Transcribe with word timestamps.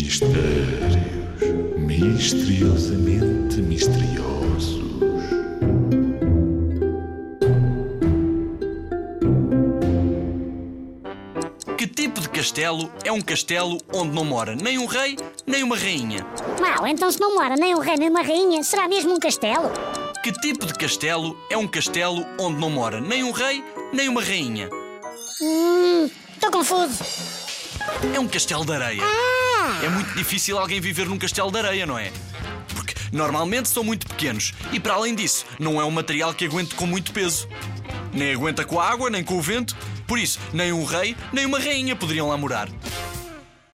Mistérios 0.00 0.94
misteriosamente 1.76 3.56
misteriosos. 3.56 4.78
Que 11.76 11.88
tipo 11.88 12.20
de 12.20 12.28
castelo 12.28 12.92
é 13.04 13.10
um 13.10 13.20
castelo 13.20 13.78
onde 13.92 14.14
não 14.14 14.24
mora 14.24 14.54
nem 14.54 14.78
um 14.78 14.86
rei 14.86 15.16
nem 15.44 15.64
uma 15.64 15.76
rainha? 15.76 16.24
Mau, 16.60 16.86
então 16.86 17.10
se 17.10 17.18
não 17.18 17.34
mora 17.34 17.56
nem 17.56 17.74
um 17.74 17.80
rei 17.80 17.96
nem 17.96 18.08
uma 18.08 18.22
rainha, 18.22 18.62
será 18.62 18.86
mesmo 18.86 19.14
um 19.14 19.18
castelo? 19.18 19.68
Que 20.22 20.30
tipo 20.30 20.64
de 20.64 20.74
castelo 20.74 21.36
é 21.50 21.56
um 21.56 21.66
castelo 21.66 22.24
onde 22.38 22.60
não 22.60 22.70
mora 22.70 23.00
nem 23.00 23.24
um 23.24 23.32
rei 23.32 23.64
nem 23.92 24.08
uma 24.08 24.22
rainha? 24.22 24.70
Hum, 25.42 26.08
estou 26.34 26.52
confuso. 26.52 27.02
É 28.14 28.20
um 28.20 28.28
castelo 28.28 28.64
de 28.64 28.72
areia. 28.72 29.02
Ah! 29.02 29.37
É 29.82 29.88
muito 29.88 30.14
difícil 30.14 30.58
alguém 30.58 30.80
viver 30.80 31.06
num 31.06 31.18
castelo 31.18 31.50
de 31.50 31.58
areia, 31.58 31.86
não 31.86 31.98
é? 31.98 32.12
Porque 32.74 32.94
normalmente 33.12 33.68
são 33.68 33.82
muito 33.82 34.06
pequenos 34.06 34.52
e, 34.72 34.80
para 34.80 34.94
além 34.94 35.14
disso, 35.14 35.44
não 35.58 35.80
é 35.80 35.84
um 35.84 35.90
material 35.90 36.32
que 36.34 36.44
aguente 36.44 36.74
com 36.74 36.86
muito 36.86 37.12
peso. 37.12 37.48
Nem 38.12 38.32
aguenta 38.32 38.64
com 38.64 38.80
a 38.80 38.88
água, 38.88 39.10
nem 39.10 39.22
com 39.22 39.36
o 39.36 39.42
vento. 39.42 39.76
Por 40.06 40.18
isso, 40.18 40.40
nem 40.52 40.72
um 40.72 40.84
rei, 40.84 41.16
nem 41.32 41.44
uma 41.44 41.58
rainha 41.58 41.94
poderiam 41.94 42.28
lá 42.28 42.36
morar. 42.36 42.68